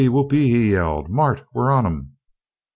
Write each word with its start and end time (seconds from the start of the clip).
Whoopee!" 0.09 0.47
he 0.49 0.71
yelled. 0.71 1.09
"Mart, 1.11 1.43
we're 1.53 1.69
on 1.71 1.85
'em!" 1.85 2.17